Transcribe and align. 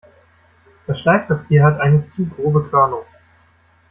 Das 0.87 0.99
Schleifpapier 0.99 1.63
hat 1.63 1.79
eine 1.79 2.03
zu 2.07 2.25
grobe 2.25 2.63
Körnung. 2.71 3.05